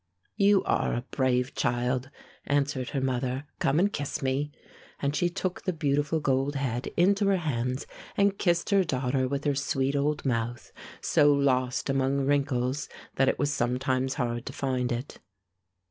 [0.35, 2.09] "You are a brave child,"
[2.47, 3.45] answered her mother.
[3.59, 4.51] "Come and kiss me,"
[4.99, 7.85] and she took the beautiful gold head into her hands
[8.17, 13.37] and kissed her daughter with her sweet old mouth, so lost among wrinkles that it
[13.37, 15.19] was sometimes hard to find it.